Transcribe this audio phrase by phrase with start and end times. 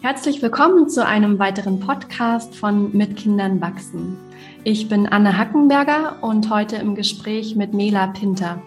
[0.00, 4.16] Herzlich willkommen zu einem weiteren Podcast von Mit Kindern wachsen.
[4.62, 8.62] Ich bin Anne Hackenberger und heute im Gespräch mit Mela Pinter.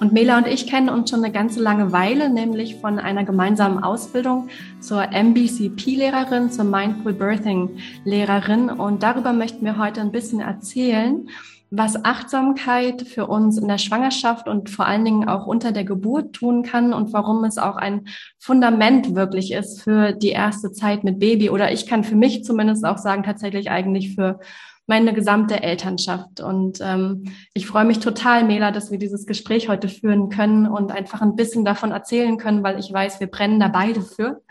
[0.00, 3.84] Und Mela und ich kennen uns schon eine ganze lange Weile, nämlich von einer gemeinsamen
[3.84, 4.48] Ausbildung
[4.80, 8.68] zur MBCP-Lehrerin, zur Mindful Birthing-Lehrerin.
[8.68, 11.28] Und darüber möchten wir heute ein bisschen erzählen
[11.74, 16.34] was Achtsamkeit für uns in der Schwangerschaft und vor allen Dingen auch unter der Geburt
[16.34, 18.08] tun kann und warum es auch ein
[18.38, 22.84] Fundament wirklich ist für die erste Zeit mit Baby oder ich kann für mich zumindest
[22.84, 24.38] auch sagen, tatsächlich eigentlich für
[24.86, 26.40] meine gesamte Elternschaft.
[26.40, 30.92] Und ähm, ich freue mich total, Mela, dass wir dieses Gespräch heute führen können und
[30.92, 34.42] einfach ein bisschen davon erzählen können, weil ich weiß, wir brennen da beide für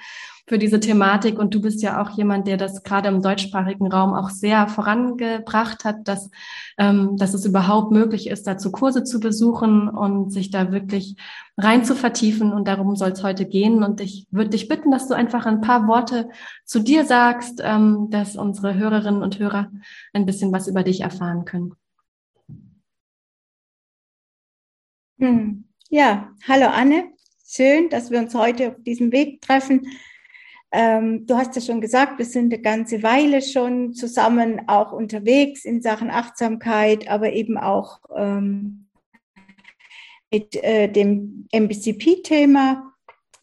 [0.47, 1.39] für diese Thematik.
[1.39, 5.85] Und du bist ja auch jemand, der das gerade im deutschsprachigen Raum auch sehr vorangebracht
[5.85, 6.29] hat, dass,
[6.77, 11.15] ähm, dass es überhaupt möglich ist, dazu Kurse zu besuchen und sich da wirklich
[11.57, 12.53] rein zu vertiefen.
[12.53, 13.83] Und darum soll es heute gehen.
[13.83, 16.29] Und ich würde dich bitten, dass du einfach ein paar Worte
[16.65, 19.71] zu dir sagst, ähm, dass unsere Hörerinnen und Hörer
[20.13, 21.73] ein bisschen was über dich erfahren können.
[25.19, 25.65] Hm.
[25.89, 27.11] Ja, hallo Anne.
[27.45, 29.85] Schön, dass wir uns heute auf diesem Weg treffen.
[30.71, 35.65] Ähm, du hast ja schon gesagt, wir sind eine ganze Weile schon zusammen auch unterwegs
[35.65, 38.87] in Sachen Achtsamkeit, aber eben auch ähm,
[40.31, 42.93] mit äh, dem MBCP-Thema.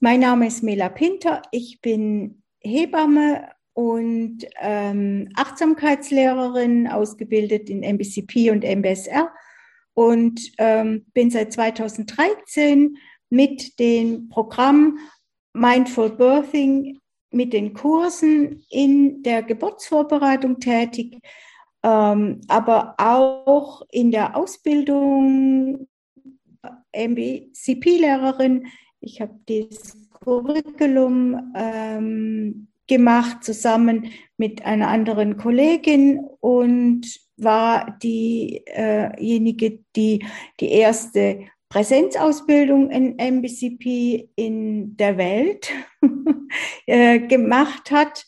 [0.01, 1.43] Mein Name ist Mela Pinter.
[1.53, 9.31] Ich bin Hebamme und ähm, Achtsamkeitslehrerin, ausgebildet in MBCP und MBSR
[9.93, 12.97] und ähm, bin seit 2013
[13.31, 14.99] mit dem Programm
[15.53, 21.19] Mindful Birthing mit den Kursen in der Geburtsvorbereitung tätig,
[21.83, 25.87] ähm, aber auch in der Ausbildung
[26.93, 28.67] MBCP-Lehrerin.
[29.01, 37.07] Ich habe das Curriculum ähm, gemacht zusammen mit einer anderen Kollegin und
[37.37, 40.27] war diejenige, äh die
[40.59, 45.71] die erste Präsenzausbildung in MBCP in der Welt
[46.87, 48.27] äh, gemacht hat.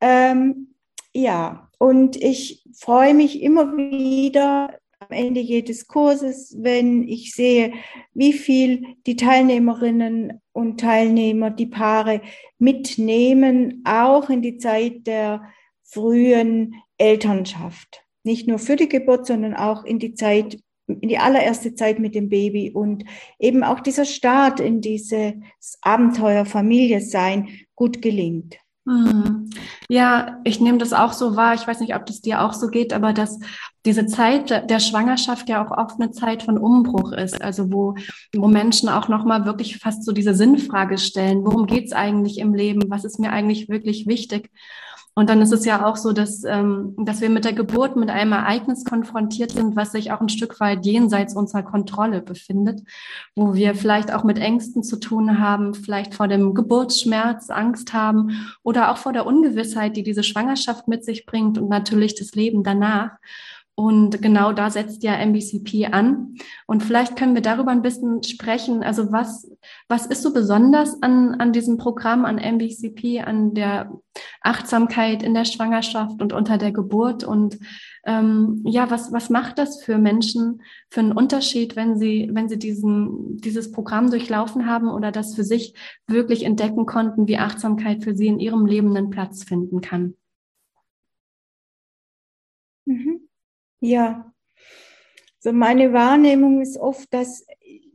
[0.00, 0.74] Ähm,
[1.12, 7.72] ja, und ich freue mich immer wieder am Ende jedes Kurses, wenn ich sehe,
[8.14, 12.22] wie viel die Teilnehmerinnen und Teilnehmer, die Paare
[12.58, 15.42] mitnehmen, auch in die Zeit der
[15.84, 18.02] frühen Elternschaft.
[18.24, 22.14] Nicht nur für die Geburt, sondern auch in die Zeit in die allererste Zeit mit
[22.14, 23.04] dem Baby und
[23.38, 25.34] eben auch dieser Start in dieses
[25.82, 28.56] Abenteuer Familie sein gut gelingt.
[28.86, 29.50] Mhm.
[29.88, 31.54] Ja, ich nehme das auch so wahr.
[31.54, 33.40] Ich weiß nicht, ob das dir auch so geht, aber dass
[33.84, 37.42] diese Zeit der Schwangerschaft ja auch oft eine Zeit von Umbruch ist.
[37.42, 37.96] Also wo,
[38.34, 41.44] wo Menschen auch nochmal wirklich fast so diese Sinnfrage stellen.
[41.44, 42.88] Worum geht's eigentlich im Leben?
[42.88, 44.50] Was ist mir eigentlich wirklich wichtig?
[45.18, 48.10] Und dann ist es ja auch so, dass, ähm, dass wir mit der Geburt mit
[48.10, 52.82] einem Ereignis konfrontiert sind, was sich auch ein Stück weit jenseits unserer Kontrolle befindet,
[53.34, 58.46] wo wir vielleicht auch mit Ängsten zu tun haben, vielleicht vor dem Geburtsschmerz Angst haben
[58.62, 62.62] oder auch vor der Ungewissheit, die diese Schwangerschaft mit sich bringt und natürlich das Leben
[62.62, 63.12] danach.
[63.78, 66.36] Und genau da setzt ja MBCP an.
[66.66, 68.82] Und vielleicht können wir darüber ein bisschen sprechen.
[68.82, 69.50] Also was,
[69.86, 73.92] was ist so besonders an, an diesem Programm, an MBCP, an der
[74.40, 77.22] Achtsamkeit in der Schwangerschaft und unter der Geburt?
[77.22, 77.58] Und
[78.06, 82.58] ähm, ja, was, was macht das für Menschen für einen Unterschied, wenn sie, wenn sie
[82.58, 85.74] diesen, dieses Programm durchlaufen haben oder das für sich
[86.06, 90.14] wirklich entdecken konnten, wie Achtsamkeit für sie in ihrem Leben einen Platz finden kann?
[92.86, 93.15] Mhm.
[93.80, 94.32] Ja,
[95.38, 97.46] so meine Wahrnehmung ist oft, dass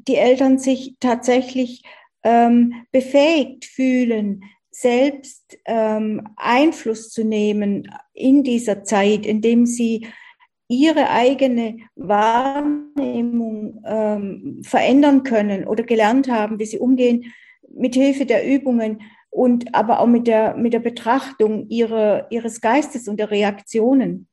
[0.07, 1.83] die Eltern sich tatsächlich
[2.23, 10.07] ähm, befähigt fühlen, selbst ähm, Einfluss zu nehmen in dieser Zeit, indem sie
[10.69, 17.33] ihre eigene Wahrnehmung ähm, verändern können oder gelernt haben, wie sie umgehen
[17.69, 23.09] mit Hilfe der Übungen und aber auch mit der, mit der Betrachtung ihrer, ihres Geistes
[23.09, 24.27] und der Reaktionen.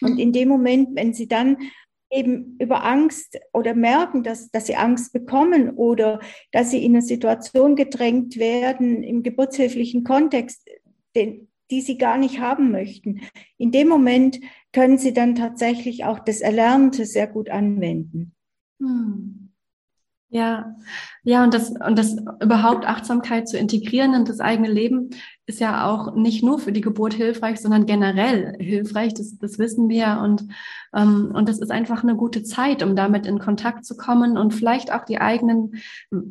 [0.00, 1.56] Und in dem Moment, wenn sie dann
[2.10, 6.20] eben über Angst oder merken, dass, dass sie Angst bekommen oder
[6.52, 10.68] dass sie in eine Situation gedrängt werden im geburtshilflichen Kontext,
[11.14, 13.22] den, die sie gar nicht haben möchten.
[13.58, 14.38] In dem Moment
[14.72, 18.32] können sie dann tatsächlich auch das Erlernte sehr gut anwenden.
[18.80, 19.42] Hm.
[20.28, 20.76] Ja,
[21.22, 25.10] ja, und das, und das überhaupt Achtsamkeit zu integrieren in das eigene Leben
[25.46, 29.14] ist ja auch nicht nur für die Geburt hilfreich, sondern generell hilfreich.
[29.14, 30.20] Das, das wissen wir.
[30.22, 30.44] Und,
[30.92, 34.54] ähm, und das ist einfach eine gute Zeit, um damit in Kontakt zu kommen und
[34.54, 35.74] vielleicht auch die eigenen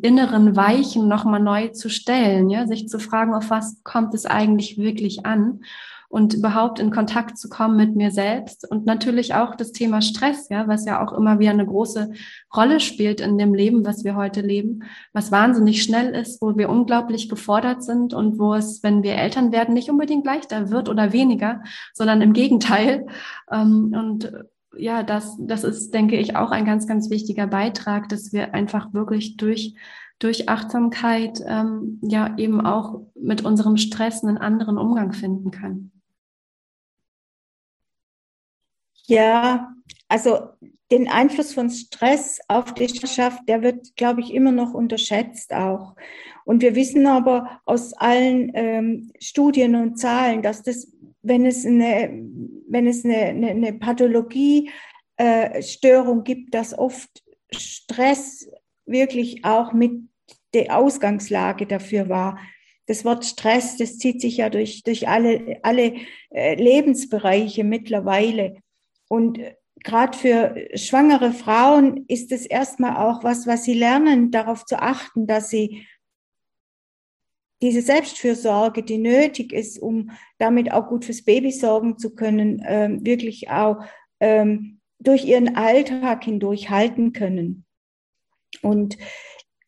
[0.02, 4.78] inneren Weichen nochmal neu zu stellen, ja, sich zu fragen, auf was kommt es eigentlich
[4.78, 5.62] wirklich an
[6.16, 10.48] und überhaupt in Kontakt zu kommen mit mir selbst und natürlich auch das Thema Stress,
[10.48, 12.14] ja, was ja auch immer wieder eine große
[12.56, 16.70] Rolle spielt in dem Leben, was wir heute leben, was wahnsinnig schnell ist, wo wir
[16.70, 21.12] unglaublich gefordert sind und wo es, wenn wir Eltern werden, nicht unbedingt leichter wird oder
[21.12, 21.62] weniger,
[21.94, 23.08] sondern im Gegenteil.
[23.52, 24.32] Ähm, und
[24.78, 28.94] ja, das, das ist, denke ich, auch ein ganz, ganz wichtiger Beitrag, dass wir einfach
[28.94, 29.76] wirklich durch
[30.20, 35.92] durch Achtsamkeit ähm, ja eben auch mit unserem Stress einen anderen Umgang finden können.
[39.08, 39.74] Ja,
[40.08, 40.50] also
[40.92, 45.96] den Einfluss von Stress auf die Schwangerschaft, der wird, glaube ich, immer noch unterschätzt auch.
[46.46, 50.92] Und wir wissen aber aus allen ähm, Studien und Zahlen, dass das,
[51.24, 52.24] wenn es eine,
[52.70, 54.70] wenn es eine, eine, eine Pathologie,
[55.18, 58.48] äh, Störung gibt, dass oft Stress
[58.86, 59.94] wirklich auch mit
[60.54, 62.40] der Ausgangslage dafür war.
[62.86, 65.96] Das Wort Stress, das zieht sich ja durch, durch alle, alle
[66.30, 68.58] äh, Lebensbereiche mittlerweile.
[69.08, 69.40] Und
[69.84, 75.28] gerade für schwangere Frauen ist es erstmal auch was, was sie lernen, darauf zu achten,
[75.28, 75.86] dass sie
[77.62, 83.06] diese Selbstfürsorge, die nötig ist, um damit auch gut fürs Baby sorgen zu können, ähm,
[83.06, 83.78] wirklich auch
[84.20, 87.66] ähm, durch ihren Alltag hindurch halten können.
[88.62, 88.98] Und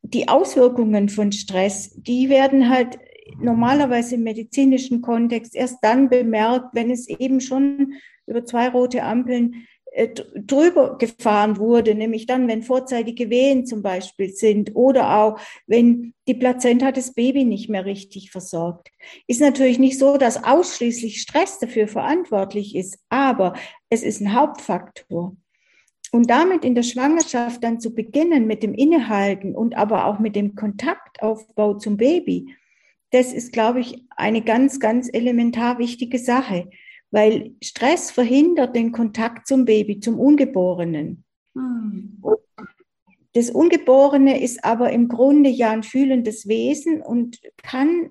[0.01, 2.99] die Auswirkungen von Stress, die werden halt
[3.39, 7.93] normalerweise im medizinischen Kontext erst dann bemerkt, wenn es eben schon
[8.27, 14.29] über zwei rote Ampeln äh, drüber gefahren wurde, nämlich dann, wenn vorzeitige Wehen zum Beispiel
[14.29, 18.91] sind oder auch, wenn die Plazenta das Baby nicht mehr richtig versorgt.
[19.25, 23.53] Ist natürlich nicht so, dass ausschließlich Stress dafür verantwortlich ist, aber
[23.89, 25.35] es ist ein Hauptfaktor.
[26.12, 30.35] Und damit in der Schwangerschaft dann zu beginnen mit dem Innehalten und aber auch mit
[30.35, 32.56] dem Kontaktaufbau zum Baby,
[33.12, 36.69] das ist, glaube ich, eine ganz, ganz elementar wichtige Sache
[37.12, 41.24] weil Stress verhindert den Kontakt zum Baby, zum Ungeborenen.
[41.54, 42.21] Hm.
[43.33, 48.09] Das Ungeborene ist aber im Grunde ja ein fühlendes Wesen und kann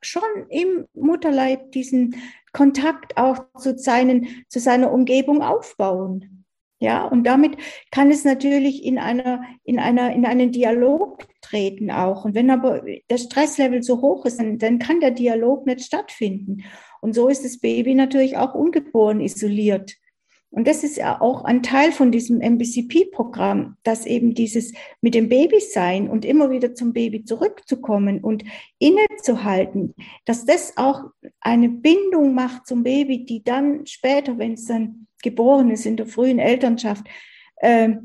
[0.00, 2.16] schon im Mutterleib diesen
[2.52, 6.44] Kontakt auch zu, seinen, zu seiner Umgebung aufbauen.
[6.80, 7.56] Ja, und damit
[7.92, 12.24] kann es natürlich in einer, in einer, in einen Dialog treten auch.
[12.24, 16.64] Und wenn aber der Stresslevel so hoch ist, dann, dann kann der Dialog nicht stattfinden.
[17.02, 19.96] Und so ist das Baby natürlich auch ungeboren isoliert.
[20.50, 25.28] Und das ist ja auch ein Teil von diesem MBCP-Programm, dass eben dieses mit dem
[25.28, 28.44] Baby sein und immer wieder zum Baby zurückzukommen und
[28.78, 29.94] innezuhalten,
[30.26, 31.04] dass das auch
[31.40, 36.06] eine Bindung macht zum Baby, die dann später, wenn es dann geboren ist in der
[36.06, 37.06] frühen Elternschaft,
[37.56, 37.96] äh,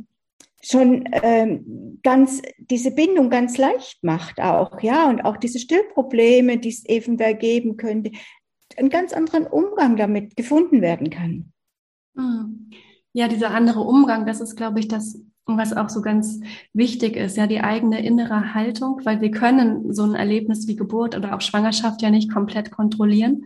[0.63, 1.59] schon äh,
[2.01, 7.35] ganz diese Bindung ganz leicht macht auch, ja, und auch diese Stillprobleme, die es eventuell
[7.35, 8.11] geben könnte,
[8.77, 11.51] einen ganz anderen Umgang damit gefunden werden kann.
[12.15, 12.69] Hm.
[13.13, 15.19] Ja, dieser andere Umgang, das ist, glaube ich, das,
[15.55, 16.41] was auch so ganz
[16.73, 21.15] wichtig ist, ja, die eigene innere Haltung, weil wir können so ein Erlebnis wie Geburt
[21.15, 23.45] oder auch Schwangerschaft ja nicht komplett kontrollieren.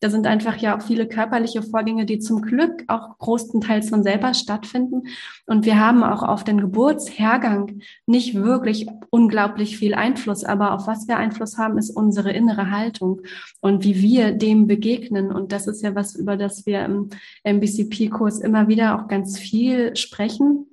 [0.00, 4.32] Da sind einfach ja auch viele körperliche Vorgänge, die zum Glück auch großenteils von selber
[4.32, 5.08] stattfinden.
[5.46, 10.44] Und wir haben auch auf den Geburtshergang nicht wirklich unglaublich viel Einfluss.
[10.44, 13.22] Aber auf was wir Einfluss haben, ist unsere innere Haltung
[13.60, 15.32] und wie wir dem begegnen.
[15.32, 17.10] Und das ist ja was, über das wir im
[17.42, 20.67] MBCP-Kurs immer wieder auch ganz viel sprechen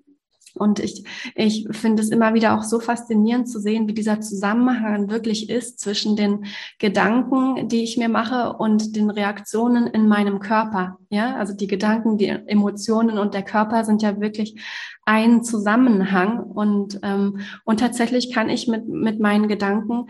[0.55, 1.03] und ich,
[1.35, 5.79] ich finde es immer wieder auch so faszinierend zu sehen, wie dieser Zusammenhang wirklich ist
[5.79, 6.45] zwischen den
[6.79, 10.97] Gedanken, die ich mir mache und den Reaktionen in meinem Körper.
[11.09, 14.61] Ja, also die Gedanken, die Emotionen und der Körper sind ja wirklich
[15.05, 16.39] ein Zusammenhang.
[16.39, 20.07] Und, ähm, und tatsächlich kann ich mit, mit meinen Gedanken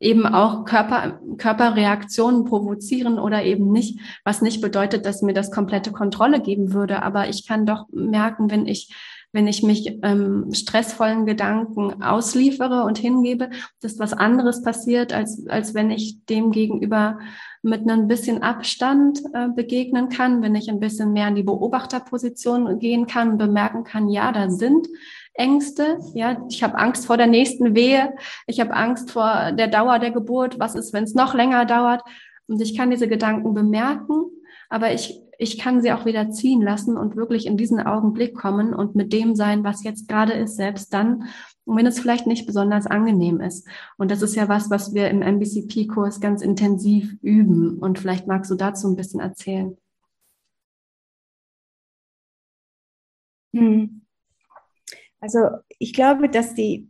[0.00, 5.92] eben auch Körper, Körperreaktionen provozieren oder eben nicht, was nicht bedeutet, dass mir das komplette
[5.92, 7.02] Kontrolle geben würde.
[7.02, 8.92] Aber ich kann doch merken, wenn ich
[9.32, 15.74] wenn ich mich ähm, stressvollen Gedanken ausliefere und hingebe, dass was anderes passiert, als, als
[15.74, 17.18] wenn ich dem gegenüber
[17.62, 22.78] mit einem bisschen Abstand äh, begegnen kann, wenn ich ein bisschen mehr in die Beobachterposition
[22.78, 24.88] gehen kann bemerken kann, ja, da sind
[25.34, 28.12] Ängste, ja, ich habe Angst vor der nächsten Wehe,
[28.46, 32.02] ich habe Angst vor der Dauer der Geburt, was ist, wenn es noch länger dauert.
[32.48, 34.24] Und ich kann diese Gedanken bemerken,
[34.68, 38.72] aber ich ich kann sie auch wieder ziehen lassen und wirklich in diesen Augenblick kommen
[38.72, 41.24] und mit dem sein, was jetzt gerade ist, selbst dann,
[41.66, 43.66] wenn es vielleicht nicht besonders angenehm ist.
[43.98, 47.78] Und das ist ja was, was wir im MBCP-Kurs ganz intensiv üben.
[47.80, 49.76] Und vielleicht magst du dazu ein bisschen erzählen.
[53.52, 54.02] Hm.
[55.20, 55.40] Also
[55.80, 56.88] ich glaube, dass die,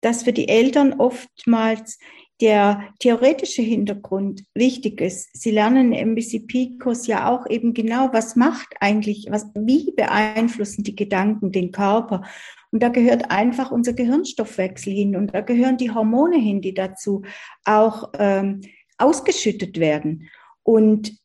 [0.00, 1.98] dass für die Eltern oftmals
[2.40, 5.30] der theoretische Hintergrund wichtig ist.
[5.32, 10.96] Sie lernen im MBCP-Kurs ja auch eben genau, was macht eigentlich, was, wie beeinflussen die
[10.96, 12.22] Gedanken den Körper.
[12.70, 17.22] Und da gehört einfach unser Gehirnstoffwechsel hin und da gehören die Hormone hin, die dazu
[17.64, 18.60] auch ähm,
[18.96, 20.28] ausgeschüttet werden.
[20.62, 21.18] Und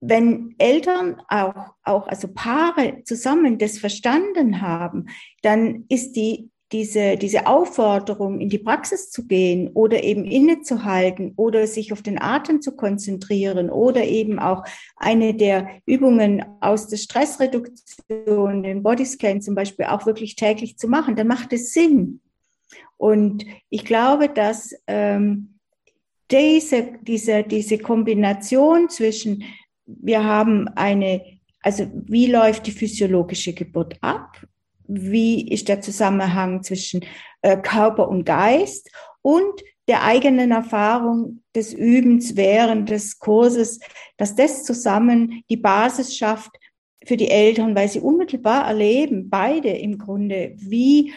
[0.00, 5.06] wenn Eltern auch, auch, also Paare zusammen das verstanden haben,
[5.42, 11.66] dann ist die diese, diese Aufforderung, in die Praxis zu gehen oder eben innezuhalten oder
[11.66, 14.64] sich auf den Atem zu konzentrieren oder eben auch
[14.96, 21.14] eine der Übungen aus der Stressreduktion, den Bodyscan zum Beispiel auch wirklich täglich zu machen,
[21.14, 22.20] dann macht es Sinn.
[22.96, 25.58] Und ich glaube, dass ähm,
[26.30, 29.44] diese, diese, diese Kombination zwischen,
[29.84, 31.22] wir haben eine,
[31.60, 34.40] also wie läuft die physiologische Geburt ab?
[34.86, 37.04] Wie ist der Zusammenhang zwischen
[37.42, 38.90] äh, Körper und Geist
[39.22, 43.80] und der eigenen Erfahrung des Übens während des Kurses,
[44.16, 46.52] dass das zusammen die Basis schafft
[47.04, 51.12] für die Eltern, weil sie unmittelbar erleben, beide im Grunde, wie,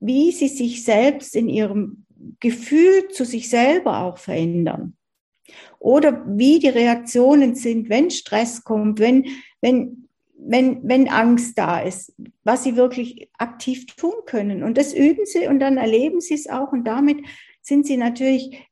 [0.00, 2.06] wie sie sich selbst in ihrem
[2.40, 4.96] Gefühl zu sich selber auch verändern.
[5.78, 9.26] Oder wie die Reaktionen sind, wenn Stress kommt, wenn,
[9.60, 9.97] wenn
[10.38, 12.14] wenn, wenn Angst da ist,
[12.44, 14.62] was sie wirklich aktiv tun können.
[14.62, 16.72] Und das üben sie und dann erleben sie es auch.
[16.72, 17.18] Und damit
[17.60, 18.68] sind sie natürlich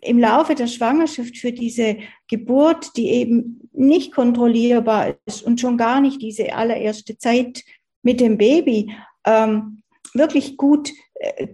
[0.00, 1.98] im Laufe der Schwangerschaft für diese
[2.28, 7.62] Geburt, die eben nicht kontrollierbar ist und schon gar nicht diese allererste Zeit
[8.02, 8.92] mit dem Baby,
[9.24, 9.82] ähm,
[10.14, 11.48] wirklich gut äh,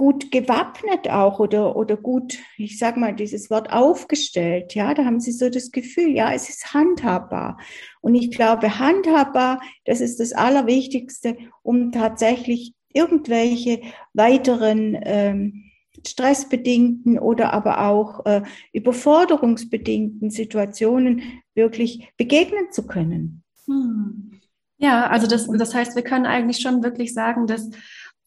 [0.00, 4.74] gut gewappnet auch oder, oder gut, ich sag mal, dieses Wort aufgestellt.
[4.74, 7.58] Ja, da haben sie so das Gefühl, ja, es ist handhabbar.
[8.00, 13.82] Und ich glaube, handhabbar, das ist das Allerwichtigste, um tatsächlich irgendwelche
[14.14, 15.64] weiteren ähm,
[16.06, 18.40] stressbedingten oder aber auch äh,
[18.72, 23.42] überforderungsbedingten Situationen wirklich begegnen zu können.
[23.66, 24.30] Hm.
[24.78, 27.68] Ja, also das, das heißt, wir können eigentlich schon wirklich sagen, dass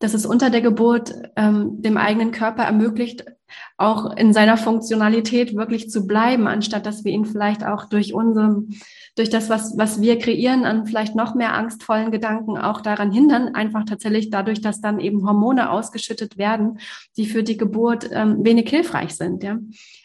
[0.03, 3.23] dass es unter der Geburt ähm, dem eigenen Körper ermöglicht,
[3.77, 8.63] auch in seiner Funktionalität wirklich zu bleiben, anstatt dass wir ihn vielleicht auch durch unsere,
[9.15, 13.55] durch das, was, was wir kreieren, an vielleicht noch mehr angstvollen Gedanken auch daran hindern,
[13.55, 16.79] einfach tatsächlich dadurch, dass dann eben Hormone ausgeschüttet werden,
[17.15, 19.57] die für die Geburt ähm, wenig hilfreich sind, ja.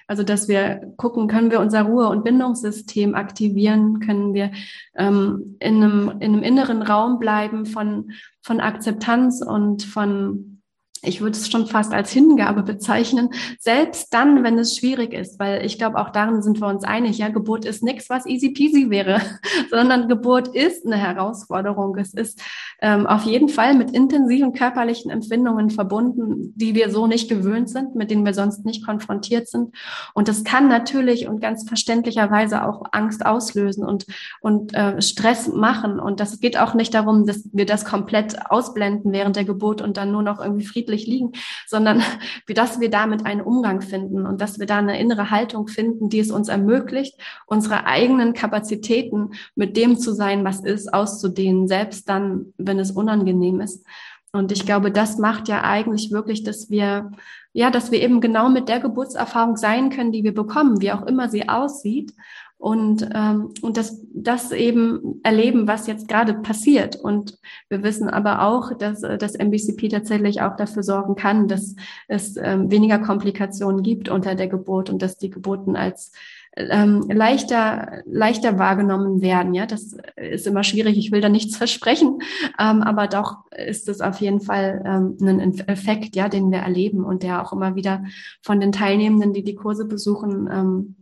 [0.08, 4.50] Also, dass wir gucken, können wir unser Ruhe- und Bindungssystem aktivieren, können wir
[4.96, 10.57] ähm, in, einem, in einem inneren Raum bleiben von, von Akzeptanz und von
[11.02, 15.64] ich würde es schon fast als Hingabe bezeichnen, selbst dann, wenn es schwierig ist, weil
[15.64, 18.90] ich glaube, auch darin sind wir uns einig, ja, Geburt ist nichts, was easy peasy
[18.90, 19.20] wäre,
[19.70, 21.96] sondern Geburt ist eine Herausforderung.
[21.96, 22.42] Es ist
[22.80, 27.94] ähm, auf jeden Fall mit intensiven körperlichen Empfindungen verbunden, die wir so nicht gewöhnt sind,
[27.94, 29.74] mit denen wir sonst nicht konfrontiert sind.
[30.14, 34.06] Und das kann natürlich und ganz verständlicherweise auch Angst auslösen und,
[34.40, 36.00] und äh, Stress machen.
[36.00, 39.96] Und das geht auch nicht darum, dass wir das komplett ausblenden während der Geburt und
[39.96, 41.32] dann nur noch irgendwie friedlich friedlich liegen,
[41.66, 42.02] sondern
[42.46, 46.08] wie, dass wir damit einen Umgang finden und dass wir da eine innere Haltung finden,
[46.08, 52.08] die es uns ermöglicht, unsere eigenen Kapazitäten mit dem zu sein, was ist, auszudehnen, selbst
[52.08, 53.84] dann, wenn es unangenehm ist.
[54.32, 57.12] Und ich glaube, das macht ja eigentlich wirklich, dass wir,
[57.54, 61.06] ja, dass wir eben genau mit der Geburtserfahrung sein können, die wir bekommen, wie auch
[61.06, 62.12] immer sie aussieht
[62.58, 66.96] und, ähm, und das, das eben erleben, was jetzt gerade passiert.
[66.96, 67.38] Und
[67.68, 71.76] wir wissen aber auch, dass äh, das MBCP tatsächlich auch dafür sorgen kann, dass
[72.08, 76.12] es ähm, weniger Komplikationen gibt unter der Geburt und dass die Geburten als
[76.56, 79.54] ähm, leichter, leichter wahrgenommen werden.
[79.54, 80.98] Ja, das ist immer schwierig.
[80.98, 82.18] Ich will da nichts versprechen,
[82.58, 87.04] ähm, aber doch ist es auf jeden Fall ähm, ein Effekt, ja, den wir erleben
[87.04, 88.02] und der auch immer wieder
[88.42, 90.96] von den Teilnehmenden, die die Kurse besuchen, ähm,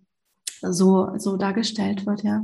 [0.61, 2.43] so, so dargestellt wird, ja.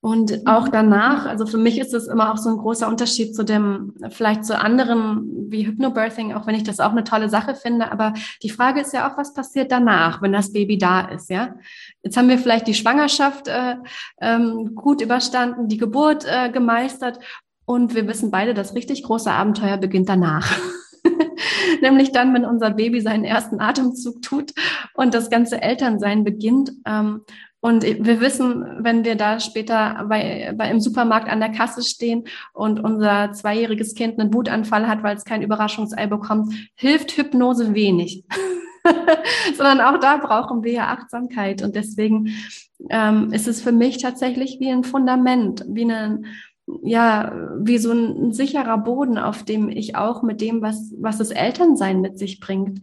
[0.00, 3.44] Und auch danach, also für mich ist es immer auch so ein großer Unterschied zu
[3.44, 7.90] dem, vielleicht zu anderen wie Hypnobirthing, auch wenn ich das auch eine tolle Sache finde.
[7.90, 8.14] Aber
[8.44, 11.56] die Frage ist ja auch, was passiert danach, wenn das Baby da ist, ja?
[12.04, 13.74] Jetzt haben wir vielleicht die Schwangerschaft äh,
[14.20, 17.18] ähm, gut überstanden, die Geburt äh, gemeistert
[17.64, 20.50] und wir wissen beide, das richtig große Abenteuer beginnt danach.
[21.82, 24.52] nämlich dann, wenn unser Baby seinen ersten Atemzug tut
[24.94, 26.72] und das ganze Elternsein beginnt.
[26.86, 27.22] Ähm,
[27.60, 32.22] Und wir wissen, wenn wir da später bei, bei im Supermarkt an der Kasse stehen
[32.52, 38.22] und unser zweijähriges Kind einen Wutanfall hat, weil es kein Überraschungsei bekommt, hilft Hypnose wenig.
[39.56, 41.62] Sondern auch da brauchen wir ja Achtsamkeit.
[41.62, 42.28] Und deswegen
[42.90, 46.22] ähm, ist es für mich tatsächlich wie ein Fundament, wie eine,
[46.82, 51.18] ja, wie so ein, ein sicherer Boden, auf dem ich auch mit dem, was, was
[51.18, 52.80] das Elternsein mit sich bringt,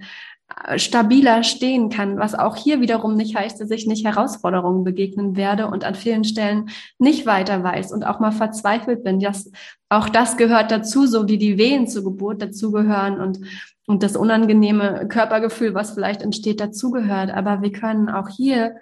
[0.78, 5.68] stabiler stehen kann, was auch hier wiederum nicht heißt, dass ich nicht Herausforderungen begegnen werde
[5.68, 9.20] und an vielen Stellen nicht weiter weiß und auch mal verzweifelt bin.
[9.20, 9.52] Das,
[9.90, 13.40] auch das gehört dazu, so wie die Wehen zur Geburt dazugehören und,
[13.88, 17.32] und das unangenehme Körpergefühl, was vielleicht entsteht, dazugehört.
[17.32, 18.76] Aber wir können auch hier,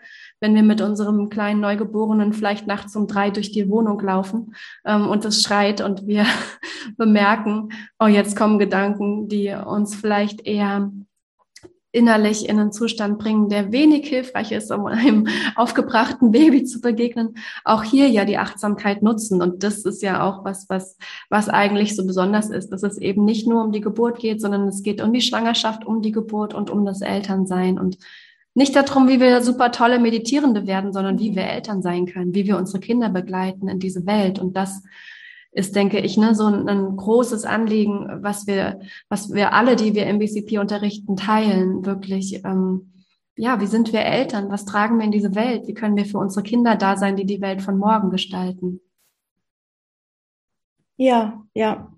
[0.44, 5.08] wenn wir mit unserem kleinen Neugeborenen vielleicht nachts um drei durch die Wohnung laufen ähm,
[5.08, 6.26] und es schreit und wir
[6.98, 10.92] bemerken, oh, jetzt kommen Gedanken, die uns vielleicht eher
[11.94, 17.36] innerlich in einen Zustand bringen, der wenig hilfreich ist, um einem aufgebrachten Baby zu begegnen,
[17.64, 19.42] auch hier ja die Achtsamkeit nutzen.
[19.42, 20.98] Und das ist ja auch was, was,
[21.30, 24.68] was eigentlich so besonders ist, dass es eben nicht nur um die Geburt geht, sondern
[24.68, 27.98] es geht um die Schwangerschaft, um die Geburt und um das Elternsein und
[28.56, 32.46] nicht darum, wie wir super tolle Meditierende werden, sondern wie wir Eltern sein können, wie
[32.46, 34.38] wir unsere Kinder begleiten in diese Welt.
[34.38, 34.84] Und das
[35.52, 38.80] ist, denke ich, ne, so ein, ein, großes Anliegen, was wir,
[39.10, 42.44] was wir alle, die wir MBCP unterrichten, teilen, wirklich.
[42.44, 42.92] Ähm,
[43.36, 44.52] ja, wie sind wir Eltern?
[44.52, 45.68] Was tragen wir in diese Welt?
[45.68, 48.80] Wie können wir für unsere Kinder da sein, die die Welt von morgen gestalten?
[50.98, 51.92] Ja, ja.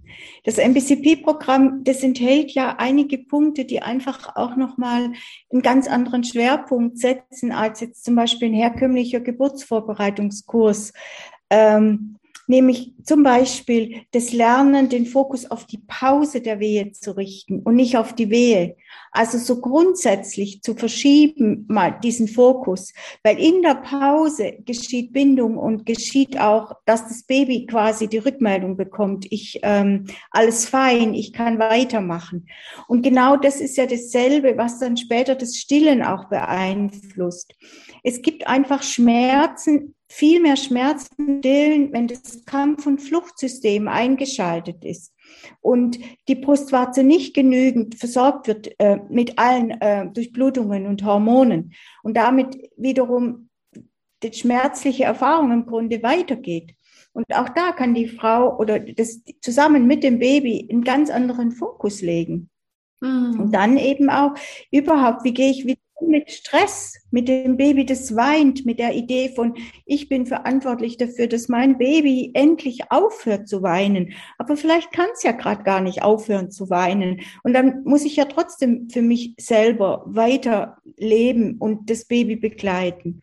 [0.45, 5.11] Das MBCP-Programm, das enthält ja einige Punkte, die einfach auch nochmal
[5.51, 10.93] einen ganz anderen Schwerpunkt setzen als jetzt zum Beispiel ein herkömmlicher Geburtsvorbereitungskurs.
[11.49, 17.61] Ähm, nämlich zum Beispiel das Lernen, den Fokus auf die Pause der Wehe zu richten
[17.61, 18.75] und nicht auf die Wehe.
[19.11, 25.85] Also so grundsätzlich zu verschieben, mal diesen Fokus, weil in der Pause geschieht Bindung und
[25.85, 31.59] geschieht auch, dass das Baby quasi die Rückmeldung bekommt, ich ähm, alles fein, ich kann
[31.59, 32.47] weitermachen.
[32.87, 37.53] Und genau das ist ja dasselbe, was dann später das Stillen auch beeinflusst.
[38.03, 45.13] Es gibt einfach Schmerzen, viel mehr Schmerzen stillen, wenn das Kampf- und Fluchtsystem eingeschaltet ist
[45.61, 52.15] und die Brustwarze nicht genügend versorgt wird äh, mit allen äh, Durchblutungen und Hormonen und
[52.17, 53.49] damit wiederum
[54.23, 56.75] die schmerzliche Erfahrung im Grunde weitergeht.
[57.13, 61.51] Und auch da kann die Frau oder das zusammen mit dem Baby einen ganz anderen
[61.51, 62.49] Fokus legen.
[63.01, 63.39] Mhm.
[63.39, 64.33] Und dann eben auch
[64.71, 69.29] überhaupt, wie gehe ich wieder mit Stress, mit dem Baby, das weint, mit der Idee
[69.33, 69.55] von,
[69.85, 74.13] ich bin verantwortlich dafür, dass mein Baby endlich aufhört zu weinen.
[74.37, 77.21] Aber vielleicht kann es ja gerade gar nicht aufhören zu weinen.
[77.43, 83.21] Und dann muss ich ja trotzdem für mich selber weiter leben und das Baby begleiten.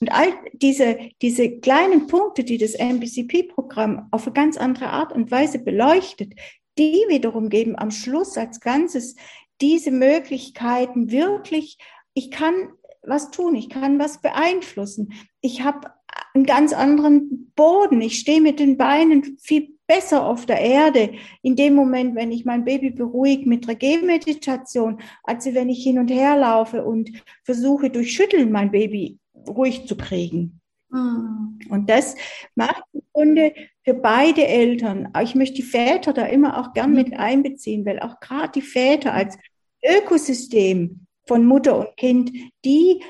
[0.00, 5.30] Und all diese, diese kleinen Punkte, die das MBCP-Programm auf eine ganz andere Art und
[5.30, 6.34] Weise beleuchtet,
[6.78, 9.16] die wiederum geben am Schluss als Ganzes
[9.62, 11.78] diese Möglichkeiten wirklich
[12.16, 12.54] ich kann
[13.02, 15.12] was tun, ich kann was beeinflussen.
[15.42, 15.92] Ich habe
[16.34, 18.00] einen ganz anderen Boden.
[18.00, 22.44] Ich stehe mit den Beinen viel besser auf der Erde in dem Moment, wenn ich
[22.44, 27.10] mein Baby beruhige mit der Gehmeditation, als wenn ich hin und her laufe und
[27.44, 30.60] versuche durch Schütteln mein Baby ruhig zu kriegen.
[30.88, 31.58] Mhm.
[31.68, 32.16] Und das
[32.54, 37.12] macht im Grunde für beide Eltern, ich möchte die Väter da immer auch gern mit
[37.12, 39.36] einbeziehen, weil auch gerade die Väter als
[39.84, 42.32] Ökosystem von Mutter und Kind,
[42.64, 43.02] die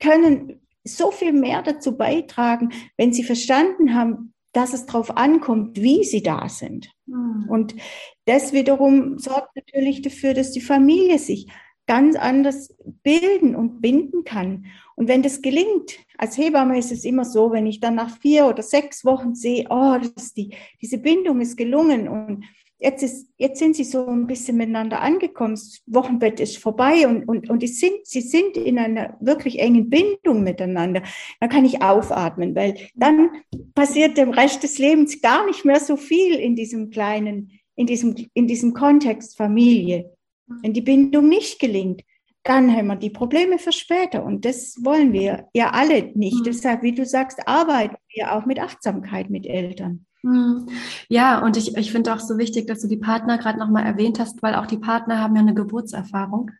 [0.00, 6.04] können so viel mehr dazu beitragen, wenn sie verstanden haben, dass es darauf ankommt, wie
[6.04, 6.90] sie da sind.
[7.06, 7.46] Mhm.
[7.48, 7.74] Und
[8.26, 11.48] das wiederum sorgt natürlich dafür, dass die Familie sich
[11.86, 14.66] ganz anders bilden und binden kann.
[14.96, 18.46] Und wenn das gelingt, als Hebamme ist es immer so, wenn ich dann nach vier
[18.46, 22.44] oder sechs Wochen sehe, oh, das die, diese Bindung ist gelungen und
[22.84, 25.54] jetzt, ist, jetzt sind sie so ein bisschen miteinander angekommen.
[25.54, 30.44] Das Wochenbett ist vorbei und, und, und sind, sie sind in einer wirklich engen Bindung
[30.44, 31.02] miteinander.
[31.40, 33.30] Dann kann ich aufatmen, weil dann
[33.74, 38.14] passiert dem Rest des Lebens gar nicht mehr so viel in diesem kleinen, in diesem,
[38.34, 40.14] in diesem Kontext Familie.
[40.62, 42.02] Wenn die Bindung nicht gelingt,
[42.42, 44.22] dann haben wir die Probleme für später.
[44.22, 46.40] Und das wollen wir ja alle nicht.
[46.40, 46.44] Mhm.
[46.44, 50.04] Deshalb, wie du sagst, arbeiten wir auch mit Achtsamkeit mit Eltern.
[50.24, 50.66] Hm.
[51.08, 54.18] Ja, und ich, ich finde auch so wichtig, dass du die Partner gerade nochmal erwähnt
[54.18, 56.50] hast, weil auch die Partner haben ja eine Geburtserfahrung.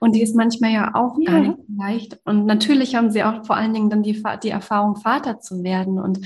[0.00, 1.30] Und die ist manchmal ja auch ja.
[1.30, 2.18] gar nicht leicht.
[2.24, 5.98] Und natürlich haben sie auch vor allen Dingen dann die, die Erfahrung, Vater zu werden.
[5.98, 6.20] Und,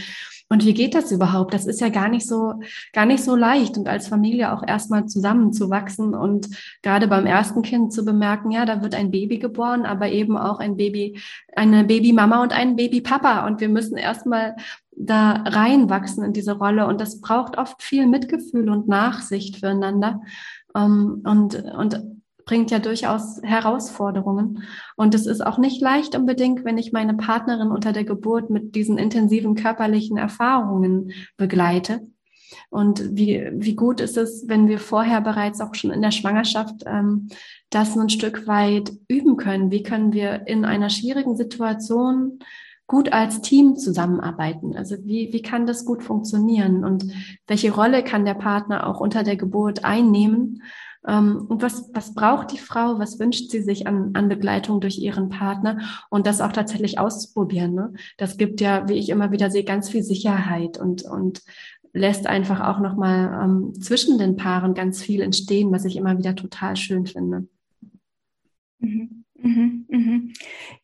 [0.48, 1.54] Und wie geht das überhaupt?
[1.54, 2.60] Das ist ja gar nicht so,
[2.92, 6.48] gar nicht so leicht und als Familie auch erstmal zusammenzuwachsen und
[6.82, 10.58] gerade beim ersten Kind zu bemerken, ja, da wird ein Baby geboren, aber eben auch
[10.58, 11.18] ein Baby,
[11.56, 14.56] eine Babymama und ein Babypapa und wir müssen erstmal
[14.96, 20.20] da reinwachsen in diese Rolle und das braucht oft viel Mitgefühl und Nachsicht füreinander.
[20.74, 22.00] Ähm, und, und
[22.44, 24.64] bringt ja durchaus Herausforderungen.
[24.96, 28.74] Und es ist auch nicht leicht unbedingt, wenn ich meine Partnerin unter der Geburt mit
[28.74, 32.00] diesen intensiven körperlichen Erfahrungen begleite.
[32.68, 36.82] Und wie, wie gut ist es, wenn wir vorher bereits auch schon in der Schwangerschaft
[36.86, 37.28] ähm,
[37.70, 39.70] das ein Stück weit üben können?
[39.70, 42.40] Wie können wir in einer schwierigen Situation
[42.86, 44.76] gut als Team zusammenarbeiten?
[44.76, 46.84] Also wie, wie kann das gut funktionieren?
[46.84, 47.06] Und
[47.46, 50.62] welche Rolle kann der Partner auch unter der Geburt einnehmen?
[51.06, 52.98] Ähm, und was, was braucht die Frau?
[52.98, 55.78] Was wünscht sie sich an, an Begleitung durch ihren Partner?
[56.10, 57.74] Und das auch tatsächlich auszuprobieren.
[57.74, 57.92] Ne?
[58.18, 61.42] Das gibt ja, wie ich immer wieder sehe, ganz viel Sicherheit und, und
[61.92, 66.34] lässt einfach auch nochmal ähm, zwischen den Paaren ganz viel entstehen, was ich immer wieder
[66.34, 67.48] total schön finde.
[68.78, 69.21] Mhm.
[69.42, 70.32] Mhm, mhm.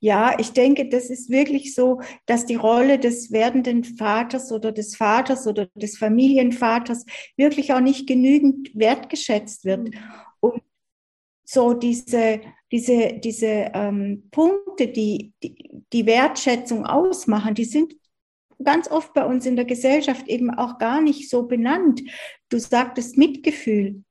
[0.01, 4.97] Ja, ich denke, das ist wirklich so, dass die Rolle des werdenden Vaters oder des
[4.97, 9.90] Vaters oder des Familienvaters wirklich auch nicht genügend wertgeschätzt wird.
[9.90, 9.94] Mhm.
[10.40, 10.62] Und
[11.44, 12.40] so diese,
[12.71, 17.94] diese, diese ähm, Punkte, die, die die Wertschätzung ausmachen, die sind
[18.62, 22.03] ganz oft bei uns in der Gesellschaft eben auch gar nicht so benannt.
[22.49, 24.03] Du sagtest Mitgefühl.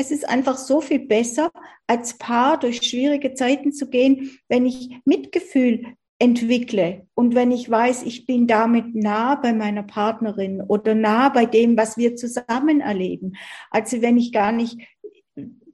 [0.00, 1.50] Es ist einfach so viel besser,
[1.86, 8.04] als Paar durch schwierige Zeiten zu gehen, wenn ich Mitgefühl entwickle und wenn ich weiß,
[8.04, 13.34] ich bin damit nah bei meiner Partnerin oder nah bei dem, was wir zusammen erleben.
[13.70, 14.78] Also wenn ich gar nicht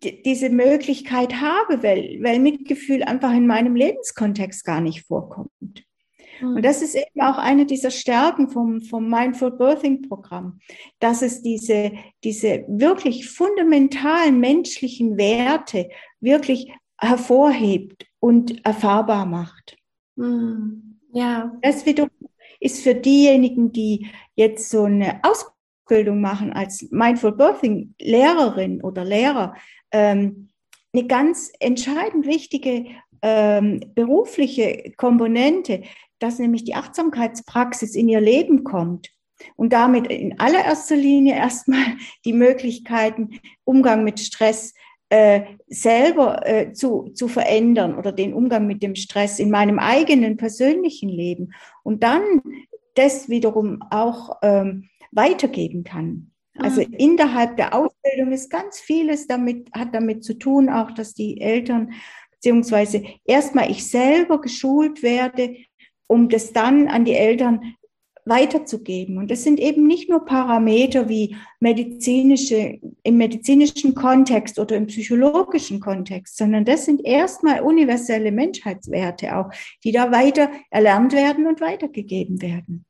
[0.02, 5.50] diese Möglichkeit habe, weil, weil Mitgefühl einfach in meinem Lebenskontext gar nicht vorkommt.
[6.40, 10.58] Und das ist eben auch eine dieser Stärken vom, vom Mindful Birthing Programm,
[10.98, 11.92] dass es diese,
[12.24, 15.88] diese wirklich fundamentalen menschlichen Werte
[16.20, 19.76] wirklich hervorhebt und erfahrbar macht.
[20.16, 21.00] Hm.
[21.12, 21.52] Ja.
[21.62, 22.10] Das wiederum
[22.60, 29.54] ist für diejenigen, die jetzt so eine Ausbildung machen als Mindful Birthing Lehrerin oder Lehrer,
[29.92, 30.48] ähm,
[30.92, 32.86] eine ganz entscheidend wichtige
[33.22, 35.82] ähm, berufliche Komponente,
[36.18, 39.10] dass nämlich die Achtsamkeitspraxis in ihr Leben kommt
[39.56, 41.84] und damit in allererster Linie erstmal
[42.24, 44.74] die Möglichkeiten, Umgang mit Stress
[45.08, 50.36] äh, selber äh, zu, zu verändern oder den Umgang mit dem Stress in meinem eigenen
[50.36, 51.52] persönlichen Leben
[51.84, 52.22] und dann
[52.94, 56.32] das wiederum auch ähm, weitergeben kann.
[56.58, 56.86] Also ah.
[56.98, 61.92] innerhalb der Ausbildung ist ganz vieles damit, hat damit zu tun, auch dass die Eltern
[62.32, 65.56] beziehungsweise erstmal ich selber geschult werde,
[66.06, 67.76] um das dann an die Eltern
[68.26, 69.18] weiterzugeben.
[69.18, 75.80] Und das sind eben nicht nur Parameter wie medizinische, im medizinischen Kontext oder im psychologischen
[75.80, 79.50] Kontext, sondern das sind erstmal universelle Menschheitswerte auch,
[79.84, 82.84] die da weiter erlernt werden und weitergegeben werden.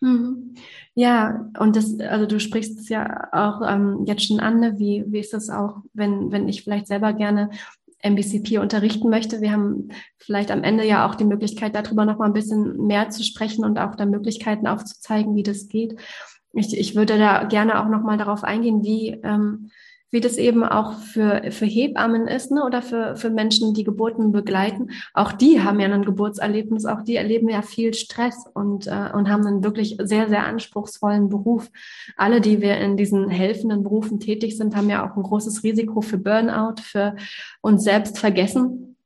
[0.00, 0.54] Mhm.
[0.94, 4.78] Ja, und das, also du sprichst es ja auch ähm, jetzt schon an, ne?
[4.78, 7.50] wie, wie ist das auch, wenn, wenn ich vielleicht selber gerne
[8.10, 9.40] MBCP unterrichten möchte.
[9.40, 9.88] Wir haben
[10.18, 13.64] vielleicht am Ende ja auch die Möglichkeit, darüber noch mal ein bisschen mehr zu sprechen
[13.64, 15.98] und auch da Möglichkeiten aufzuzeigen, wie das geht.
[16.52, 19.70] Ich, ich würde da gerne auch noch mal darauf eingehen, wie ähm,
[20.10, 24.32] wie das eben auch für, für Hebammen ist ne, oder für, für Menschen, die Geburten
[24.32, 24.90] begleiten.
[25.14, 29.28] Auch die haben ja ein Geburtserlebnis, auch die erleben ja viel Stress und, äh, und
[29.28, 31.70] haben einen wirklich sehr, sehr anspruchsvollen Beruf.
[32.16, 36.00] Alle, die wir in diesen helfenden Berufen tätig sind, haben ja auch ein großes Risiko
[36.00, 37.16] für Burnout, für
[37.60, 38.96] uns selbst vergessen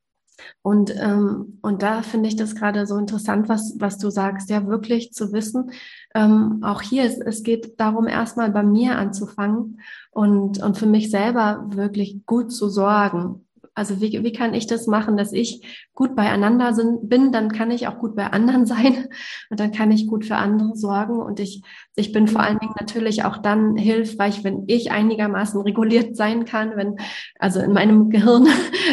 [0.62, 4.66] und, ähm, und da finde ich das gerade so interessant, was, was du sagst, ja
[4.66, 5.70] wirklich zu wissen,
[6.14, 11.10] ähm, auch hier, es, es geht darum, erstmal bei mir anzufangen und, und für mich
[11.10, 13.46] selber wirklich gut zu sorgen.
[13.80, 15.62] Also wie, wie kann ich das machen, dass ich
[15.94, 19.08] gut beieinander sind, bin, dann kann ich auch gut bei anderen sein
[19.48, 21.18] und dann kann ich gut für andere sorgen.
[21.18, 21.62] Und ich,
[21.96, 26.76] ich bin vor allen Dingen natürlich auch dann hilfreich, wenn ich einigermaßen reguliert sein kann,
[26.76, 26.96] wenn
[27.38, 28.48] also in meinem Gehirn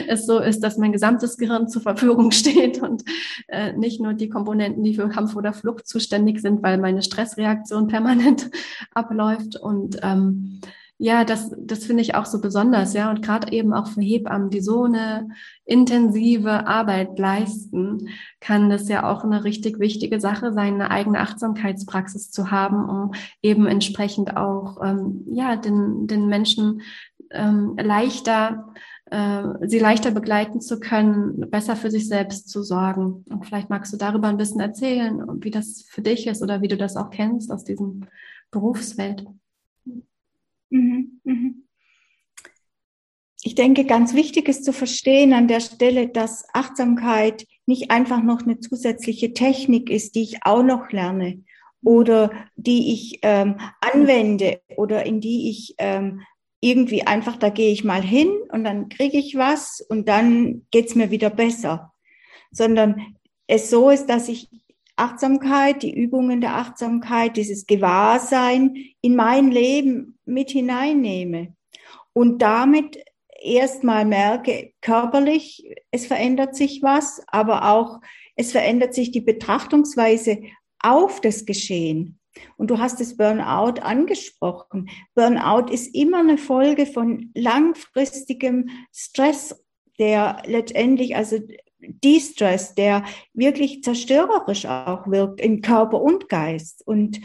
[0.08, 3.04] es so ist, dass mein gesamtes Gehirn zur Verfügung steht und
[3.50, 7.88] äh, nicht nur die Komponenten, die für Kampf oder Flucht zuständig sind, weil meine Stressreaktion
[7.88, 8.50] permanent
[8.94, 9.58] abläuft.
[9.58, 10.62] Und ähm,
[11.00, 13.12] ja, das, das finde ich auch so besonders, ja.
[13.12, 15.30] Und gerade eben auch für Hebammen, die so eine
[15.64, 22.32] intensive Arbeit leisten, kann das ja auch eine richtig wichtige Sache sein, eine eigene Achtsamkeitspraxis
[22.32, 23.12] zu haben, um
[23.44, 26.82] eben entsprechend auch ähm, ja den, den Menschen
[27.30, 28.74] ähm, leichter
[29.12, 33.24] äh, sie leichter begleiten zu können, besser für sich selbst zu sorgen.
[33.30, 36.68] Und vielleicht magst du darüber ein bisschen erzählen, wie das für dich ist oder wie
[36.68, 38.08] du das auch kennst aus diesem
[38.52, 39.26] Berufswelt.
[40.70, 41.68] Mhm, mhm.
[43.44, 48.42] Ich denke, ganz wichtig ist zu verstehen an der Stelle, dass Achtsamkeit nicht einfach noch
[48.42, 51.44] eine zusätzliche Technik ist, die ich auch noch lerne
[51.84, 56.22] oder die ich ähm, anwende oder in die ich ähm,
[56.60, 60.96] irgendwie einfach, da gehe ich mal hin und dann kriege ich was und dann geht's
[60.96, 61.94] mir wieder besser,
[62.52, 64.50] sondern es so ist, dass ich
[64.98, 71.56] Achtsamkeit, die Übungen der Achtsamkeit, dieses Gewahrsein in mein Leben mit hineinnehme
[72.14, 73.04] und damit
[73.40, 78.00] erstmal merke, körperlich, es verändert sich was, aber auch
[78.36, 80.42] es verändert sich die Betrachtungsweise
[80.80, 82.20] auf das Geschehen.
[82.56, 84.90] Und du hast das Burnout angesprochen.
[85.16, 89.64] Burnout ist immer eine Folge von langfristigem Stress,
[89.98, 91.40] der letztendlich, also
[91.80, 96.86] De-Stress, der wirklich zerstörerisch auch wirkt in Körper und Geist.
[96.86, 97.22] Und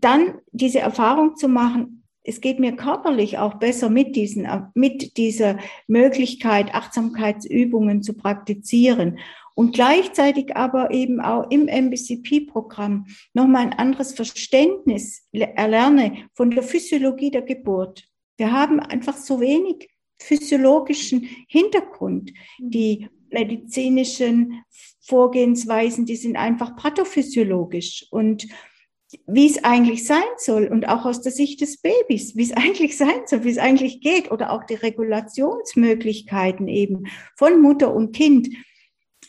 [0.00, 5.58] dann diese Erfahrung zu machen, es geht mir körperlich auch besser mit diesen, mit dieser
[5.86, 9.18] Möglichkeit, Achtsamkeitsübungen zu praktizieren
[9.54, 17.30] und gleichzeitig aber eben auch im MBCP-Programm nochmal ein anderes Verständnis erlerne von der Physiologie
[17.30, 18.04] der Geburt.
[18.36, 19.88] Wir haben einfach so wenig
[20.18, 22.32] physiologischen Hintergrund.
[22.58, 24.62] Die medizinischen
[25.00, 28.46] Vorgehensweisen, die sind einfach pathophysiologisch und
[29.26, 32.96] wie es eigentlich sein soll und auch aus der Sicht des Babys, wie es eigentlich
[32.96, 38.48] sein soll, wie es eigentlich geht oder auch die Regulationsmöglichkeiten eben von Mutter und Kind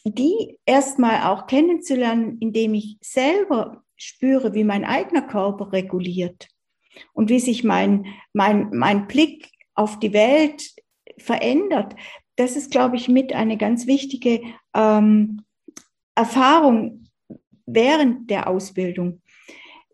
[0.04, 6.48] die erstmal auch kennenzulernen, indem ich selber spüre, wie mein eigener Körper reguliert
[7.14, 10.72] und wie sich mein, mein, mein Blick auf die Welt
[11.18, 11.96] verändert.
[12.38, 14.42] Das ist, glaube ich, mit eine ganz wichtige
[14.74, 15.42] ähm,
[16.16, 17.08] Erfahrung
[17.66, 19.22] während der Ausbildung.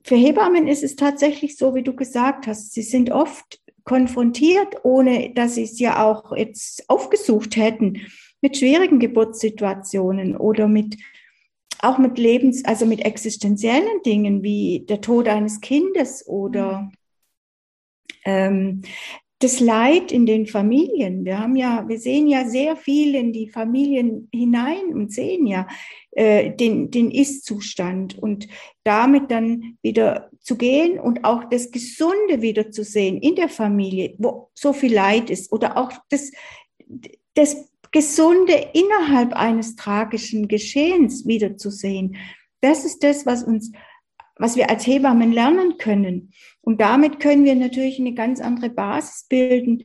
[0.03, 5.33] Für Hebammen ist es tatsächlich so, wie du gesagt hast, sie sind oft konfrontiert, ohne
[5.33, 8.01] dass sie es ja auch jetzt aufgesucht hätten
[8.41, 10.97] mit schwierigen Geburtssituationen oder mit
[11.79, 16.89] auch mit Lebens, also mit existenziellen Dingen wie der Tod eines Kindes oder
[18.23, 18.83] ähm,
[19.43, 21.25] das Leid in den Familien.
[21.25, 25.67] Wir haben ja, wir sehen ja sehr viel in die Familien hinein und sehen ja
[26.11, 28.47] äh, den, den Ist-Zustand und
[28.85, 34.15] damit dann wieder zu gehen und auch das Gesunde wieder zu sehen in der Familie,
[34.17, 36.31] wo so viel Leid ist oder auch das,
[37.33, 42.15] das Gesunde innerhalb eines tragischen Geschehens wiederzusehen.
[42.61, 43.71] Das ist das, was uns,
[44.37, 46.31] was wir als Hebammen lernen können.
[46.65, 49.83] Und damit können wir natürlich eine ganz andere Basis bilden,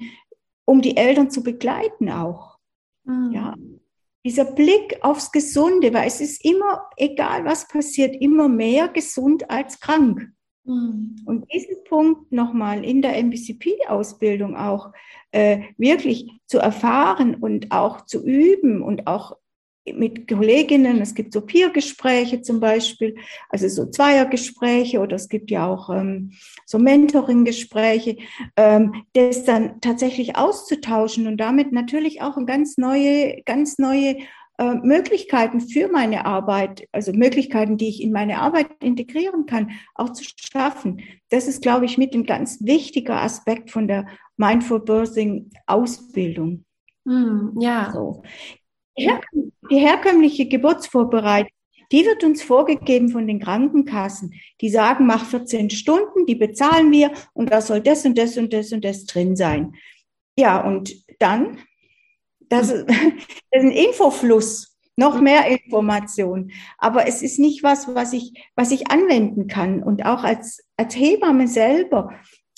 [0.65, 2.59] um die Eltern zu begleiten auch.
[3.05, 3.33] Mhm.
[3.33, 3.55] Ja.
[4.25, 9.81] Dieser Blick aufs Gesunde, weil es ist immer, egal was passiert, immer mehr gesund als
[9.81, 10.31] krank.
[10.65, 11.17] Mhm.
[11.25, 14.93] Und diesen Punkt nochmal in der MBCP-Ausbildung auch
[15.33, 19.37] äh, wirklich zu erfahren und auch zu üben und auch
[19.97, 23.17] mit Kolleginnen, es gibt so Peer-Gespräche zum Beispiel,
[23.49, 26.33] also so Zweiergespräche oder es gibt ja auch ähm,
[26.67, 28.17] so Mentoring-Gespräche,
[28.57, 34.17] ähm, das dann tatsächlich auszutauschen und damit natürlich auch ganz neue, ganz neue
[34.59, 40.13] äh, Möglichkeiten für meine Arbeit, also Möglichkeiten, die ich in meine Arbeit integrieren kann, auch
[40.13, 41.01] zu schaffen.
[41.31, 46.65] Das ist, glaube ich, mit ein ganz wichtiger Aspekt von der Mindful Birthing Ausbildung.
[47.05, 47.93] Mm, ja.
[47.93, 48.23] So.
[48.99, 51.53] Die herkömmliche Geburtsvorbereitung,
[51.91, 54.35] die wird uns vorgegeben von den Krankenkassen.
[54.61, 58.53] Die sagen, mach 14 Stunden, die bezahlen wir und da soll das und das und
[58.53, 59.75] das und das drin sein.
[60.37, 61.59] Ja, und dann,
[62.49, 62.87] das, ist,
[63.53, 66.51] ein Infofluss, noch mehr Information.
[66.77, 69.83] Aber es ist nicht was, was ich, was ich anwenden kann.
[69.83, 72.13] Und auch als, als Hebamme selber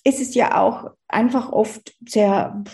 [0.05, 2.65] ist es ja auch einfach oft sehr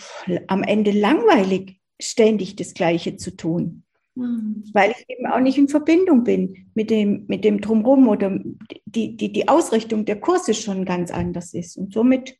[0.47, 3.83] am Ende langweilig, ständig das Gleiche zu tun.
[4.15, 4.63] Mhm.
[4.73, 8.39] Weil ich eben auch nicht in Verbindung bin mit dem, mit dem Drumherum oder
[8.85, 11.77] die, die, die Ausrichtung der Kurse schon ganz anders ist.
[11.77, 12.37] Und somit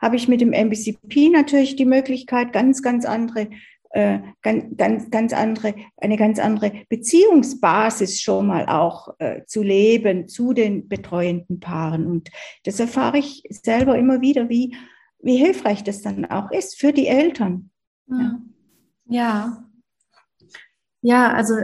[0.00, 3.48] habe ich mit dem MBCP natürlich die Möglichkeit, ganz, ganz andere,
[3.90, 10.28] äh, ganz, ganz, ganz andere, eine ganz andere Beziehungsbasis schon mal auch äh, zu leben
[10.28, 12.06] zu den betreuenden Paaren.
[12.06, 12.30] Und
[12.64, 14.76] das erfahre ich selber immer wieder, wie,
[15.20, 17.70] wie hilfreich das dann auch ist für die Eltern.
[18.08, 18.40] Ja.
[19.08, 19.62] Ja.
[21.02, 21.54] Ja, also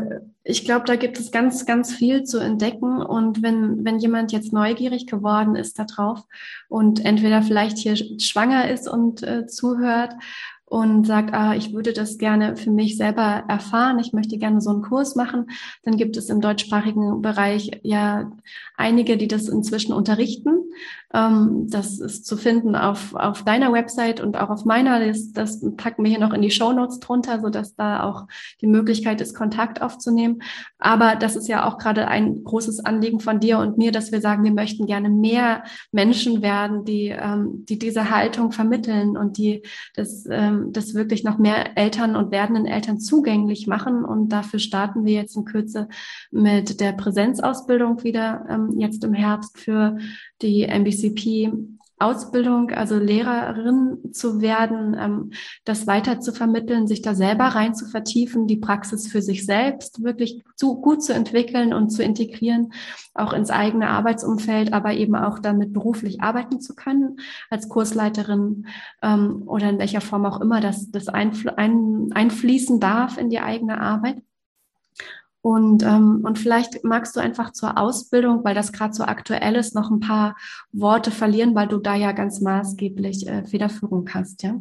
[0.44, 3.02] ich glaube, da gibt es ganz, ganz viel zu entdecken.
[3.02, 6.20] Und wenn, wenn jemand jetzt neugierig geworden ist darauf
[6.68, 10.14] und entweder vielleicht hier schwanger ist und äh, zuhört
[10.72, 14.70] und sagt, ah, ich würde das gerne für mich selber erfahren, ich möchte gerne so
[14.70, 15.50] einen Kurs machen,
[15.82, 18.32] dann gibt es im deutschsprachigen Bereich ja
[18.76, 20.72] einige, die das inzwischen unterrichten.
[21.14, 25.04] Ähm, das ist zu finden auf, auf deiner Website und auch auf meiner.
[25.04, 28.26] Das, das packen wir hier noch in die Show Notes drunter, so dass da auch
[28.60, 30.42] die Möglichkeit ist, Kontakt aufzunehmen.
[30.78, 34.20] Aber das ist ja auch gerade ein großes Anliegen von dir und mir, dass wir
[34.20, 39.62] sagen, wir möchten gerne mehr Menschen werden, die, ähm, die diese Haltung vermitteln und die
[39.94, 44.04] das ähm, das wirklich noch mehr Eltern und werdenden Eltern zugänglich machen.
[44.04, 45.88] Und dafür starten wir jetzt in Kürze
[46.30, 48.46] mit der Präsenzausbildung wieder
[48.76, 49.98] jetzt im Herbst für
[50.42, 50.62] die
[51.02, 51.52] MBCP
[52.02, 55.30] Ausbildung, also Lehrerin zu werden, ähm,
[55.64, 60.02] das weiter zu vermitteln, sich da selber rein zu vertiefen, die Praxis für sich selbst
[60.02, 62.72] wirklich zu, gut zu entwickeln und zu integrieren,
[63.14, 67.18] auch ins eigene Arbeitsumfeld, aber eben auch damit beruflich arbeiten zu können
[67.50, 68.66] als Kursleiterin
[69.00, 73.40] ähm, oder in welcher Form auch immer das, das einfl ein, einfließen darf in die
[73.40, 74.16] eigene Arbeit.
[75.42, 79.74] Und, ähm, und vielleicht magst du einfach zur Ausbildung, weil das gerade so aktuell ist,
[79.74, 80.36] noch ein paar
[80.72, 84.60] Worte verlieren, weil du da ja ganz maßgeblich äh, Federführung hast, ja?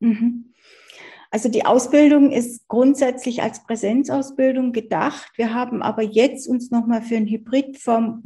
[0.00, 0.52] Mhm.
[1.30, 5.32] Also die Ausbildung ist grundsätzlich als Präsenzausbildung gedacht.
[5.36, 8.22] Wir haben aber jetzt uns nochmal für ein Hybridformat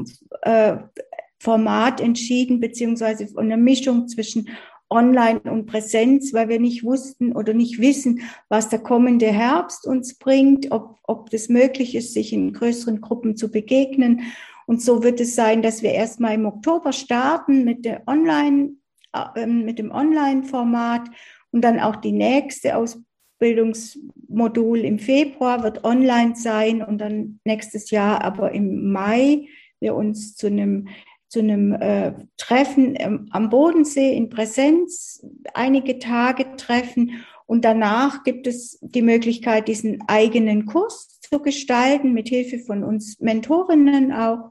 [2.01, 4.49] äh, entschieden, beziehungsweise eine Mischung zwischen
[4.91, 10.19] Online und Präsenz, weil wir nicht wussten oder nicht wissen, was der kommende Herbst uns
[10.19, 14.23] bringt, ob, ob das möglich ist, sich in größeren Gruppen zu begegnen.
[14.67, 18.73] Und so wird es sein, dass wir erstmal im Oktober starten mit der Online,
[19.13, 21.09] äh, mit dem Online-Format
[21.53, 28.23] und dann auch die nächste Ausbildungsmodul im Februar wird online sein und dann nächstes Jahr
[28.23, 29.47] aber im Mai
[29.81, 30.89] wir uns zu einem
[31.31, 37.25] zu einem äh, Treffen ähm, am Bodensee in Präsenz, einige Tage treffen.
[37.47, 43.21] Und danach gibt es die Möglichkeit, diesen eigenen Kurs zu gestalten, mit Hilfe von uns
[43.21, 44.51] Mentorinnen auch.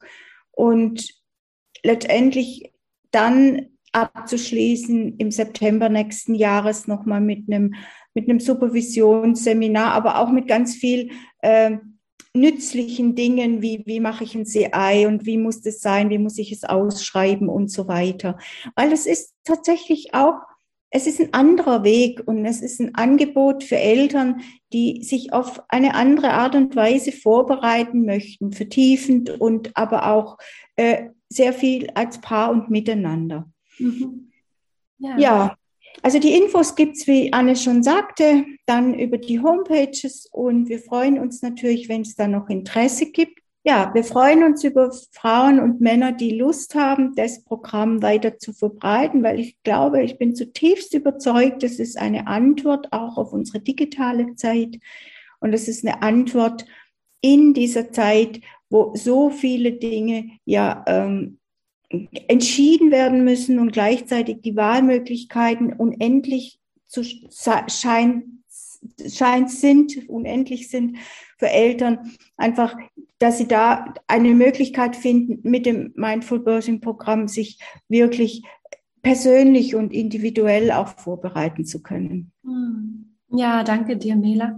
[0.52, 1.14] Und
[1.84, 2.72] letztendlich
[3.12, 7.74] dann abzuschließen im September nächsten Jahres nochmal mit einem,
[8.14, 11.12] mit einem Supervisionsseminar, aber auch mit ganz viel
[11.42, 11.78] äh,
[12.34, 16.38] nützlichen Dingen, wie, wie mache ich ein CI und wie muss das sein, wie muss
[16.38, 18.38] ich es ausschreiben und so weiter.
[18.76, 20.36] Weil es ist tatsächlich auch,
[20.92, 24.42] es ist ein anderer Weg und es ist ein Angebot für Eltern,
[24.74, 30.38] die sich auf eine andere Art und Weise vorbereiten möchten, vertiefend und aber auch
[30.76, 33.52] äh, sehr viel als Paar und miteinander.
[33.78, 34.32] Mhm.
[34.98, 35.18] Ja.
[35.18, 35.56] ja.
[36.02, 41.20] Also die Infos gibt's, wie Anne schon sagte, dann über die Homepages und wir freuen
[41.20, 43.40] uns natürlich, wenn es da noch Interesse gibt.
[43.64, 48.54] Ja, wir freuen uns über Frauen und Männer, die Lust haben, das Programm weiter zu
[48.54, 53.60] verbreiten, weil ich glaube, ich bin zutiefst überzeugt, das ist eine Antwort auch auf unsere
[53.60, 54.78] digitale Zeit
[55.42, 56.66] und es ist eine Antwort
[57.22, 61.39] in dieser Zeit, wo so viele Dinge ja ähm,
[61.90, 68.26] entschieden werden müssen und gleichzeitig die Wahlmöglichkeiten unendlich zu scheint,
[69.08, 70.98] scheint sind, unendlich sind
[71.38, 72.78] für Eltern, einfach,
[73.18, 78.44] dass sie da eine Möglichkeit finden, mit dem Mindful Birthing Programm sich wirklich
[79.02, 82.32] persönlich und individuell auch vorbereiten zu können.
[82.44, 82.99] Hm.
[83.32, 84.58] Ja, danke dir, Mela.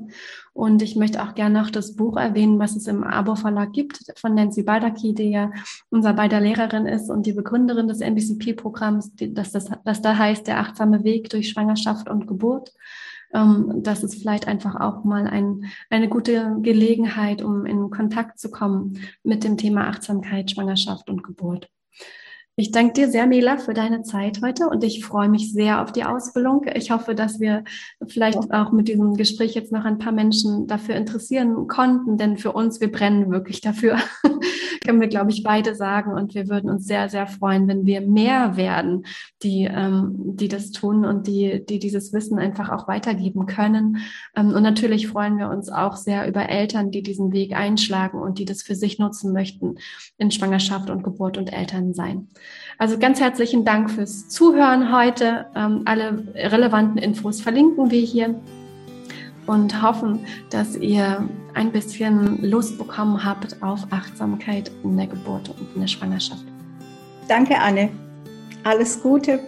[0.53, 4.33] Und ich möchte auch gerne noch das Buch erwähnen, was es im Abo-Verlag gibt, von
[4.33, 5.51] Nancy Baldaki, die ja
[5.89, 10.59] unser beider Lehrerin ist und die Begründerin des MBCP-Programms, das, das, das da heißt, der
[10.59, 12.73] achtsame Weg durch Schwangerschaft und Geburt.
[13.33, 18.51] Ähm, das ist vielleicht einfach auch mal ein, eine gute Gelegenheit, um in Kontakt zu
[18.51, 21.69] kommen mit dem Thema Achtsamkeit, Schwangerschaft und Geburt.
[22.57, 25.93] Ich danke dir sehr, Mela, für deine Zeit heute und ich freue mich sehr auf
[25.93, 26.65] die Ausbildung.
[26.75, 27.63] Ich hoffe, dass wir
[28.05, 32.51] vielleicht auch mit diesem Gespräch jetzt noch ein paar Menschen dafür interessieren konnten, denn für
[32.51, 33.97] uns, wir brennen wirklich dafür,
[34.85, 38.01] können wir, glaube ich, beide sagen und wir würden uns sehr, sehr freuen, wenn wir
[38.01, 39.05] mehr werden,
[39.43, 43.99] die, ähm, die das tun und die, die dieses Wissen einfach auch weitergeben können.
[44.35, 48.39] Ähm, und natürlich freuen wir uns auch sehr über Eltern, die diesen Weg einschlagen und
[48.39, 49.75] die das für sich nutzen möchten
[50.17, 52.27] in Schwangerschaft und Geburt und Eltern sein.
[52.77, 55.45] Also ganz herzlichen Dank fürs Zuhören heute.
[55.55, 58.35] Ähm, alle relevanten Infos verlinken wir hier
[59.47, 65.75] und hoffen, dass ihr ein bisschen Lust bekommen habt auf Achtsamkeit in der Geburt und
[65.75, 66.45] in der Schwangerschaft.
[67.27, 67.89] Danke, Anne.
[68.63, 69.39] Alles Gute.